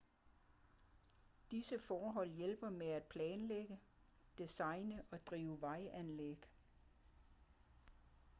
disse 1.51 1.77
forhold 1.79 2.27
hjælper 2.29 2.69
med 2.69 2.87
at 2.87 3.03
planlægge 3.03 3.79
designe 4.37 5.03
og 5.11 5.27
drive 5.27 5.61
vejanlæg 5.61 6.45